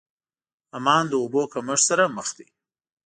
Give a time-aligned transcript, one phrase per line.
[0.75, 2.47] عمان د اوبو کمښت سره مخ دی.